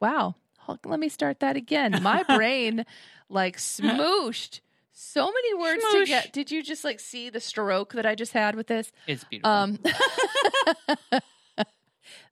[0.00, 0.36] Wow.
[0.84, 2.00] Let me start that again.
[2.02, 2.84] My brain
[3.28, 4.60] like smooshed
[4.98, 6.32] so many words to get.
[6.32, 8.90] Did you just like see the stroke that I just had with this?
[9.06, 9.50] It's beautiful.
[9.50, 9.78] Um,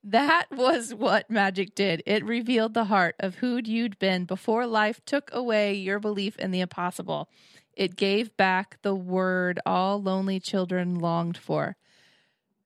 [0.05, 2.03] that was what magic did.
[2.07, 6.53] It revealed the heart of who you'd been before life took away your belief in
[6.53, 7.29] the impossible.
[7.77, 11.77] It gave back the word all lonely children longed for.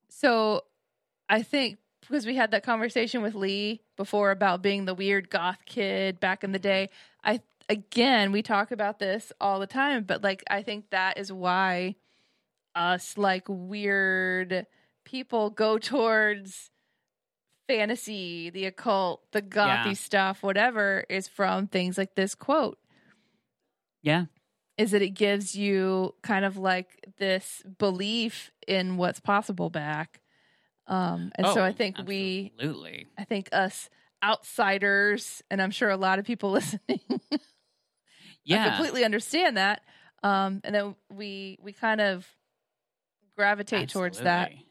[0.09, 0.63] So
[1.29, 5.59] I think because we had that conversation with Leigh before about being the weird goth
[5.67, 6.89] kid back in the day,
[7.23, 11.31] I again we talk about this all the time, but like I think that is
[11.33, 11.97] why
[12.75, 14.67] us like weird
[15.05, 16.71] people go towards
[17.67, 19.93] fantasy, the occult, the gothy Yeah.
[19.93, 22.79] stuff, whatever is from things like this quote.
[24.03, 24.27] yeah.
[24.79, 30.21] Is that it gives you kind of like this belief in what's possible back.
[30.87, 33.07] Um and so Oh, I think we Absolutely.
[33.19, 33.91] I think us
[34.25, 37.19] outsiders, and I'm sure a lot of people listening I
[38.45, 38.69] Yeah.
[38.71, 39.83] completely understand that.
[40.23, 42.27] Um, and then we we kind of
[43.37, 44.51] gravitate towards that.
[44.51, 44.67] Absolutely.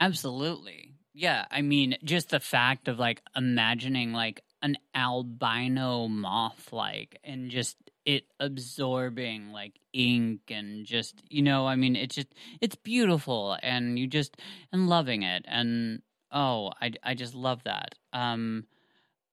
[0.00, 0.94] Absolutely.
[1.14, 1.44] Yeah.
[1.50, 7.76] I mean, just the fact of like imagining like an albino moth, like, and just
[8.04, 13.98] it absorbing like ink and just, you know, I mean, it's just, it's beautiful and
[13.98, 14.36] you just,
[14.72, 15.44] and loving it.
[15.46, 17.94] And oh, I, I just love that.
[18.12, 18.64] Um,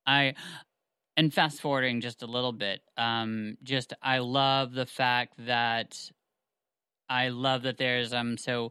[0.06, 0.34] I,
[1.16, 6.10] and fast forwarding just a little bit, um, just, I love the fact that
[7.10, 8.70] I love that there's um so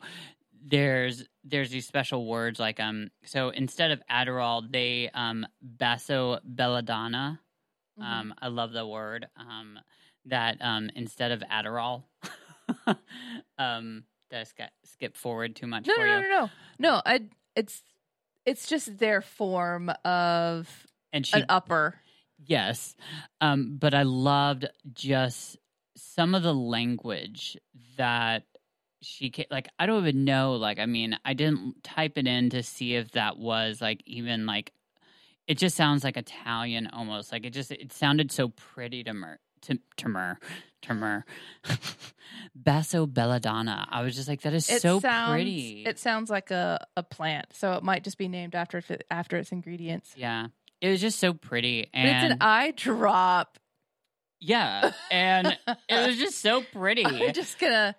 [0.66, 7.42] there's there's these special words like um so instead of Adderall they um basso belladonna
[8.02, 8.12] Mm-hmm.
[8.14, 9.80] um I love the word um
[10.26, 12.04] that um instead of Adderall
[13.58, 16.50] um did I sk- skip forward too much no, for no, you no, no, no,
[16.80, 17.02] no.
[17.06, 17.22] I,
[17.56, 17.84] it's
[18.46, 21.96] it's just their form of and she an upper.
[22.46, 22.96] Yes.
[23.42, 25.58] Um, but I loved just
[25.96, 27.58] some of the language
[27.98, 28.44] that
[29.02, 32.64] she like I don't even know like I mean I didn't type it in to
[32.64, 34.72] see if that was like even like
[35.50, 39.40] it just sounds like Italian almost like it just it sounded so pretty to mer
[39.64, 40.40] to to mer
[40.84, 41.26] to mer
[42.56, 46.52] Basso Belladonna I was just like that is It so sounds, pretty It sounds like
[46.52, 50.14] a, a plant, so it might just be named after it, after its ingredients.
[50.16, 50.48] yeah
[50.82, 53.58] it was just so pretty But it's an eye drop.
[54.40, 55.58] yeah and
[55.90, 57.96] it was just so pretty I'm just gonna.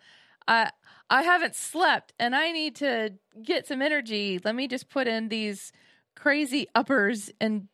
[0.49, 0.71] I
[1.13, 4.39] I haven't slept, and I need to get some energy.
[4.45, 5.73] Let me just put in these
[6.21, 7.69] crazy uppers and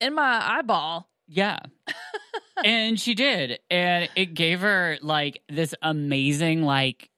[0.00, 1.08] in my eyeball.
[1.26, 1.60] Yeah.
[2.64, 3.60] and she did.
[3.70, 7.08] And it gave her like this amazing like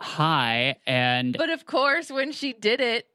[0.00, 3.06] high and But of course, when she did it,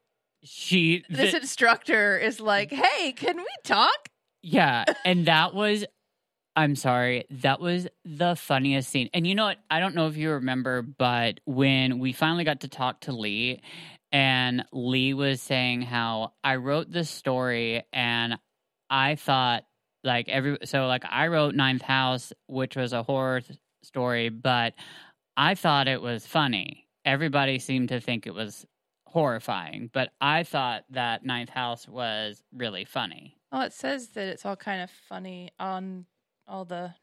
[0.42, 4.08] she this instructor is like, "Hey, can we talk?"
[4.42, 5.84] Yeah, and that was
[6.54, 9.10] I'm sorry, that was the funniest scene.
[9.12, 9.58] And you know what?
[9.70, 13.60] I don't know if you remember, but when we finally got to talk to Leigh
[14.16, 18.38] and Leigh was saying how I wrote this story and
[18.88, 19.64] I thought
[20.02, 24.72] like every so like I wrote Ninth House, which was a horror th- story, but
[25.36, 26.88] I thought it was funny.
[27.04, 28.64] Everybody seemed to think it was
[29.06, 33.36] horrifying, but I thought that Ninth House was really funny.
[33.52, 36.06] Well, it says that it's all kind of funny on
[36.48, 36.94] all the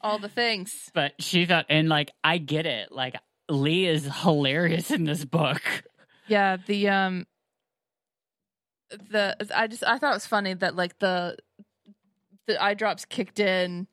[0.00, 0.90] all the things.
[0.92, 2.90] But she thought, and like, I get it.
[2.90, 3.14] Like,
[3.48, 5.62] Leigh is hilarious in this book.
[6.30, 7.26] Yeah, the um
[8.90, 11.36] the I just I thought it was funny that like the
[12.46, 13.86] the eye drops kicked in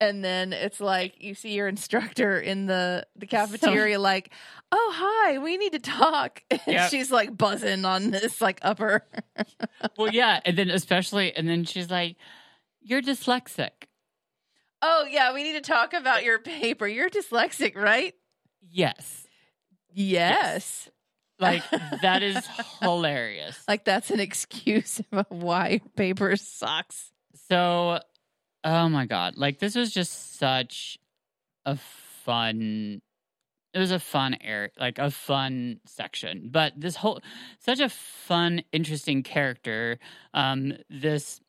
[0.00, 4.32] and then it's like you see your instructor in the the cafeteria like,
[4.72, 6.90] "Oh, hi, we need to talk." And Yep.
[6.90, 9.04] she's like buzzing on this like upper.
[9.96, 10.40] Well, yeah.
[10.44, 12.16] And then, especially, and then she's like,
[12.82, 13.70] You're dyslexic.
[14.82, 16.86] oh, yeah, we need to talk about your paper.
[16.86, 18.14] You're dyslexic, right?
[18.70, 19.26] Yes.
[19.92, 20.88] Yes.
[21.40, 21.62] Like,
[22.02, 22.38] that is
[22.80, 23.62] hilarious.
[23.66, 27.10] Like that's an excuse of why paper sucks.
[27.48, 28.00] So,
[28.64, 29.36] oh my God.
[29.36, 30.98] Like, this was just such
[31.64, 33.02] a fun.
[33.72, 37.20] It was a fun air, like a fun section, but this whole
[37.60, 40.00] such a fun, interesting character.
[40.34, 41.40] Um, this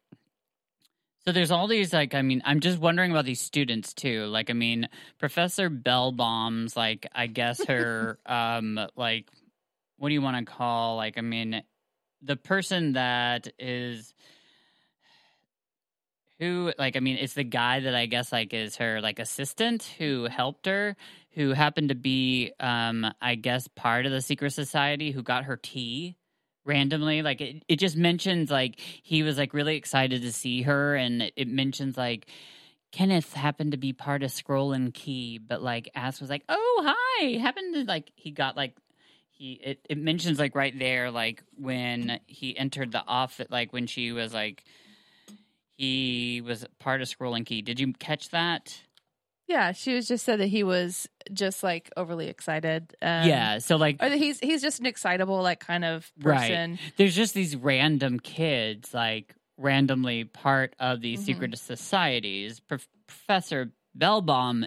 [1.26, 4.26] so there's all these like I mean I'm just wondering about these students too.
[4.26, 9.28] Like I mean Professor Belbalm's like I guess her um like
[10.02, 11.62] what do you want to call like I mean
[12.24, 14.16] the person that is
[16.40, 19.84] who like I mean it's the guy that I guess like is her like assistant
[20.00, 20.96] who helped her
[21.34, 25.56] who happened to be um I guess part of the secret society who got her
[25.56, 26.18] tea
[26.66, 27.22] randomly.
[27.22, 31.22] Like it, it just mentions like he was like really excited to see her and
[31.22, 32.26] it, it mentions like
[32.92, 36.82] Kenneth happened to be part of Scroll and Key but like Ass was like oh
[36.84, 38.76] hi happened to like he got like
[39.42, 43.88] he it, it mentions like right there like when he entered the office like when
[43.88, 44.64] she was like
[45.78, 48.80] he was part of Scroll and Key did you catch that
[49.48, 52.96] Yeah, she was just said that he was just like overly excited.
[53.02, 56.80] Um, yeah so like he's he's just an excitable like kind of person Right.
[56.98, 61.26] there's just these random kids like randomly part of these Mhm.
[61.26, 64.66] secret societies Prof- professor Belbalm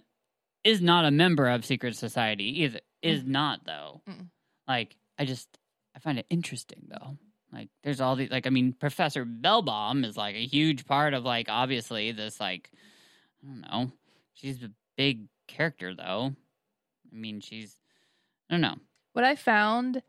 [0.64, 4.28] is not a member of secret society either is not though Mm.
[4.66, 5.48] Like i just
[5.94, 7.16] i find it interesting though.
[7.52, 11.24] Like there's all these like i mean professor Belbalm is like a huge part of
[11.24, 12.70] like obviously this like
[13.42, 13.92] i don't know.
[14.34, 16.34] She's a big character though.
[17.12, 17.76] I mean she's
[18.48, 18.76] i don't know.
[19.12, 20.02] What I found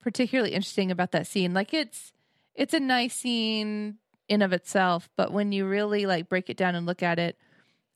[0.00, 2.12] particularly interesting about that scene, like it's
[2.54, 6.74] it's a nice scene in of itself, but when you really like break it down
[6.74, 7.38] and look at it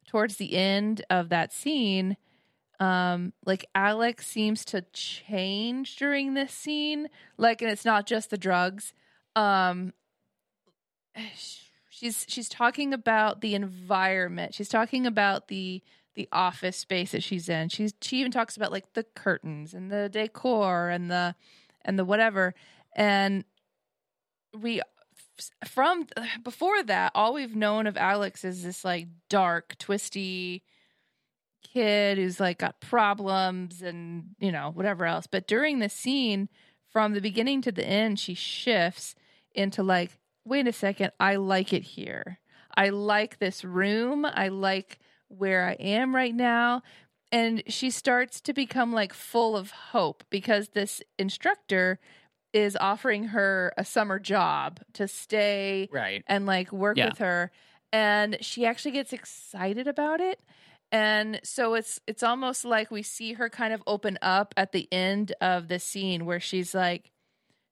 [0.07, 2.17] towards the end of that scene,
[2.81, 8.39] um like Alex seems to change during this scene, like and it's not just the
[8.39, 8.93] drugs.
[9.35, 9.93] Um
[11.91, 14.55] she's she's talking about the environment.
[14.55, 15.83] She's talking about the
[16.15, 17.69] the office space that she's in.
[17.69, 21.35] She's she even talks about like the curtains and the decor and the
[21.85, 22.55] and the whatever.
[22.95, 23.45] And
[24.59, 24.81] we
[25.67, 26.07] from
[26.43, 30.63] before that, all we've known of Alex is this like dark, twisty
[31.63, 35.27] kid who's like got problems and you know whatever else.
[35.27, 36.49] But during the scene,
[36.91, 39.15] from the beginning to the end, she shifts
[39.55, 42.39] into like, wait a second, I like it here.
[42.77, 44.25] I like this room.
[44.27, 46.83] I like where I am right now.
[47.33, 51.99] And she starts to become like full of hope because this instructor
[52.53, 57.09] is offering her a summer job to stay right and like work Yeah.
[57.09, 57.51] with her
[57.93, 60.41] and she actually gets excited about it
[60.93, 64.89] and so it's it's almost like we see her kind of open up at the
[64.93, 67.11] end of the scene where she's like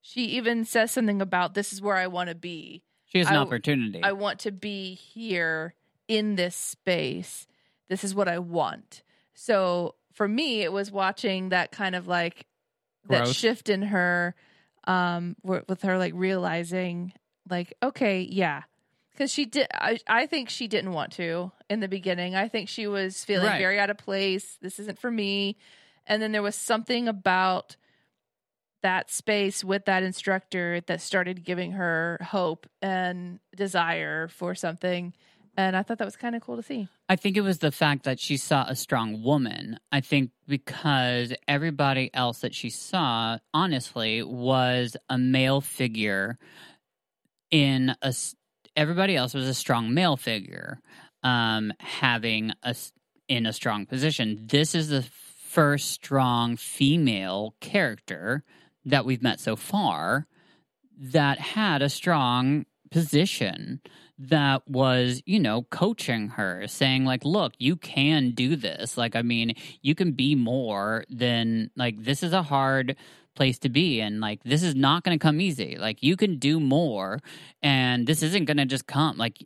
[0.01, 3.35] she even says something about this is where I want to be she has an
[3.35, 5.75] I- opportunity I want to be here
[6.09, 7.47] in this space.
[7.89, 9.03] This is what I want.
[9.35, 12.47] So for me, it was watching that kind of like
[13.09, 14.35] that shift in her,
[14.87, 17.13] um, with her like realizing,
[17.49, 18.63] like, okay, yeah,
[19.15, 19.69] because she did.
[19.73, 22.35] I, I think she didn't want to in the beginning.
[22.35, 23.59] I think she was feeling Right.
[23.59, 24.59] very out of place.
[24.61, 25.57] This isn't for me.
[26.07, 27.77] And then there was something about
[28.83, 35.15] that space with that instructor that started giving her hope and desire for something.
[35.57, 36.89] And I thought that was kind of cool to see.
[37.09, 39.79] I think it was the fact that she saw a strong woman.
[39.93, 46.39] I think because everybody else that she saw, honestly, was a male figure
[47.51, 48.13] in a.
[48.77, 50.81] Everybody else was a strong male figure,
[51.23, 52.75] um, having a
[53.29, 54.47] in a strong position.
[54.47, 58.43] This is the first strong female character
[58.85, 60.27] that we've met so far
[60.99, 63.81] that had a strong position
[64.21, 68.97] that was, you know, coaching her, saying, like, look, you can do this.
[68.97, 72.95] Like, I mean, you can be more than, like, this is a hard
[73.35, 74.01] place to be.
[74.01, 75.77] And, like, this is not going to come easy.
[75.77, 77.19] Like, you can do more.
[77.65, 79.19] And this isn't going to just come.
[79.19, 79.39] Like,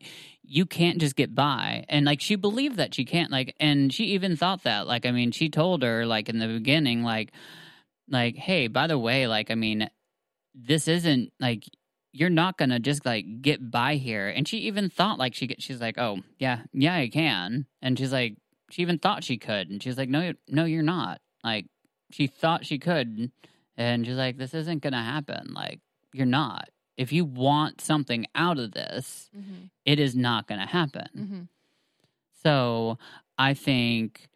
[0.43, 1.87] you can't just get by.
[1.89, 4.87] And, like, she believed that she can't, like, and she even thought that.
[4.87, 7.33] Like, I mean, she told her, like, in the beginning, like,
[8.11, 9.89] like, hey, by the way, like, I mean,
[10.55, 11.65] this isn't like
[12.19, 14.29] you're not gonna just like get by here.
[14.29, 17.67] And she even thought like she get, she's like, oh yeah, yeah, I can.
[17.81, 18.37] And she's like,
[18.71, 21.21] she even thought she could, and she's like, no, no, you're not.
[21.45, 21.67] Like
[22.11, 23.31] she thought she could,
[23.77, 25.53] and she's like, this isn't gonna happen.
[25.55, 25.81] Like
[26.13, 26.69] you're not.
[26.97, 29.67] If you want something out of this, Mm-hmm.
[29.85, 31.09] it is not gonna happen.
[31.17, 31.41] Mm-hmm.
[32.43, 32.99] So
[33.39, 34.29] I think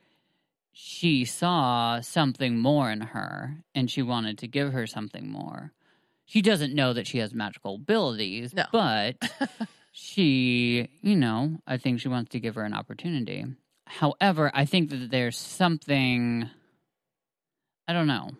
[0.73, 5.73] she saw something more in her and she wanted to give her something more.
[6.33, 8.65] She doesn't know that she has magical abilities, No.
[8.73, 9.17] but
[9.93, 13.45] she, you know, I think she wants to give her an opportunity.
[13.87, 16.49] However, I think that there's something,
[17.87, 18.31] I don't know,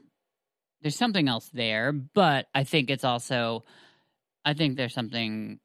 [0.81, 3.63] there's something else there, but I think it's also,
[4.43, 5.61] I think there's something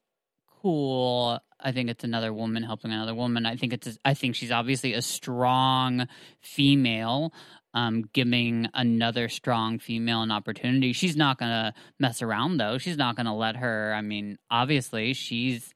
[0.62, 1.40] cool.
[1.62, 3.46] I think it's another woman helping another woman.
[3.46, 6.10] I think it's, I think she's obviously a strong
[6.42, 7.32] female,
[7.74, 10.94] um, giving another strong female an opportunity.
[10.94, 12.78] She's not gonna mess around though.
[12.78, 13.94] She's not gonna let her.
[13.96, 15.74] I mean, obviously she's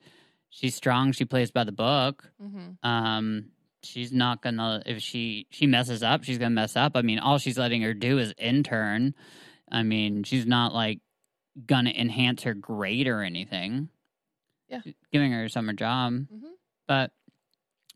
[0.50, 1.12] she's strong.
[1.12, 2.32] She plays by the book.
[2.42, 2.88] Mm-hmm.
[2.88, 3.46] Um,
[3.84, 6.94] she's not gonna if she she messes up, she's gonna mess up.
[6.96, 9.14] I mean, all she's letting her do is intern.
[9.72, 11.00] I mean, she's not like
[11.68, 13.90] gonna enhance her grade or anything.
[14.70, 14.80] Yeah.
[14.84, 16.48] She's giving her a summer job, Mm-hmm.
[16.88, 17.12] but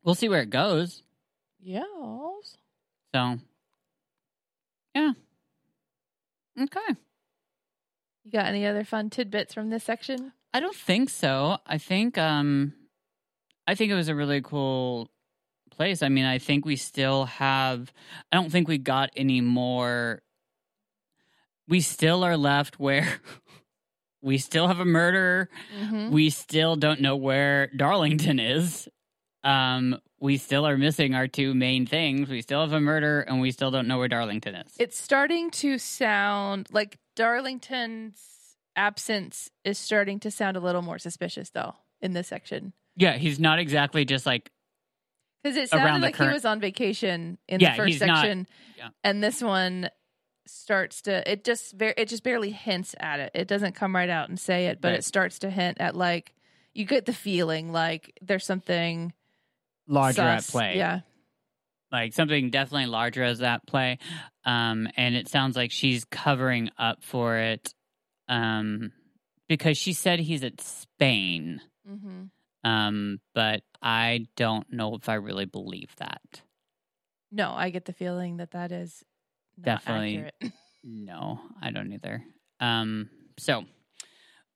[0.04, 1.02] we'll see where it goes.
[1.62, 1.84] Yeah.
[3.14, 3.40] So,
[4.96, 5.12] yeah,
[6.60, 6.96] okay.
[8.24, 10.34] You got any other fun tidbits from this section?
[10.54, 11.60] I don't think so.
[11.68, 12.74] I think um
[13.68, 15.12] I think it was a really cool
[15.70, 16.02] place.
[16.02, 17.94] I mean, I think we still have
[18.32, 20.22] I don't think we got any more
[21.68, 23.20] we still are left where
[24.22, 25.50] we still have a murderer.
[25.80, 26.12] Mm-hmm.
[26.12, 28.88] We still don't know where Darlington is.
[29.46, 32.30] Um we still are missing our two main things.
[32.30, 34.74] We still have a murder and we still don't know where Darlington is.
[34.80, 38.22] It's starting to sound like Darlington's
[38.76, 42.74] absence is starting to sound a little more suspicious, though, in this section.
[42.98, 44.50] yeah, he's not exactly just like
[45.44, 48.18] Because it sounded like current- he was on vacation in Yeah, the first he's not-
[48.18, 48.90] section, yeah.
[49.04, 49.90] and this one
[50.48, 53.32] starts to it just very it just barely hints at it.
[53.36, 55.00] It doesn't come right out and say it, but Right.
[55.00, 56.34] it starts to hint at like
[56.74, 59.14] you get the feeling like there's something
[59.88, 60.78] larger at play.
[60.78, 61.02] Yeah,
[61.92, 63.98] like something definitely larger as that play
[64.44, 67.74] um and it sounds like she's covering up for it
[68.28, 68.92] um
[69.48, 72.70] because she said he's at spain mm-hmm.
[72.70, 76.42] um but i don't know if i really believe that
[77.32, 79.04] no, I get the feeling that that is
[79.58, 80.18] not Definitely.
[80.18, 80.54] accurate.
[80.84, 82.24] no i don't either
[82.60, 83.10] um
[83.40, 83.66] so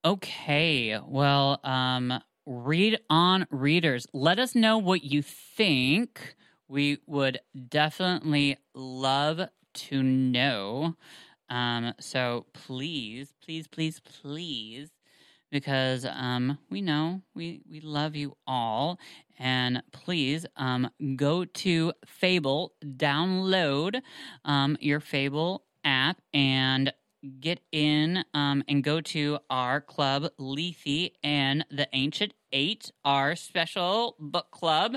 [0.06, 4.08] okay well um read on readers.
[4.12, 6.36] Let us know what you think.
[6.68, 7.40] We would
[7.70, 9.42] definitely love
[9.76, 10.96] to know.
[11.48, 14.90] Um so please please please please
[15.52, 19.00] because um we know we we love you all.
[19.38, 24.02] And please um go to fable download
[24.44, 26.92] um your fable app and
[27.40, 34.16] get in um, and go to our club, Lethe and the Ancient Eight, our special
[34.20, 34.96] book club,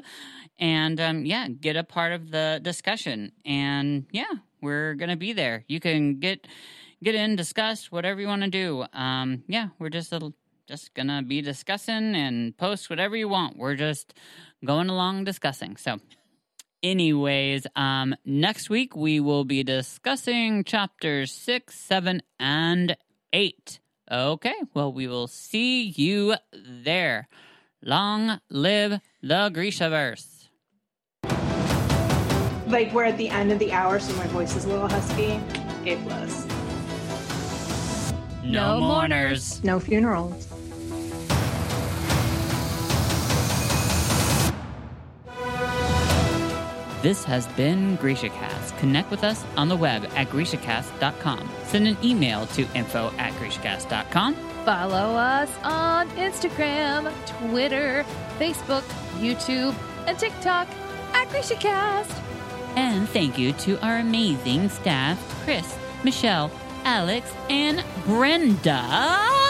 [0.58, 3.32] and um, yeah, get a part of the discussion.
[3.44, 5.64] And yeah, we're gonna be there.
[5.68, 6.46] You can get
[7.02, 8.84] get in, discuss whatever you want to do.
[8.92, 10.32] Um, yeah, we're just a,
[10.66, 13.56] just gonna be discussing and post whatever you want.
[13.56, 14.14] We're just
[14.64, 15.76] going along discussing.
[15.76, 15.98] So
[16.82, 22.96] anyways um next week we will be discussing chapters six seven and
[23.32, 23.80] eight
[24.10, 27.28] okay well we will see you there
[27.82, 30.32] long live the grishaverse
[32.72, 35.38] Like we're at the end of the hour, so my voice is a little husky.
[35.84, 36.46] A plus.
[38.42, 39.62] No, No mourners.
[39.62, 40.51] No funerals.
[47.02, 48.78] This has been GrishaCast.
[48.78, 51.50] Connect with us on the web at GrishaCast.com.
[51.64, 54.34] Send an email to info at GrishaCast.com.
[54.64, 58.04] Follow us on Instagram, Twitter,
[58.38, 58.84] Facebook,
[59.18, 59.74] YouTube,
[60.06, 60.68] and TikTok
[61.12, 62.22] at GrishaCast.
[62.76, 66.52] And thank you to our amazing staff, Chris, Michelle,
[66.84, 69.41] Alex, and Brenda.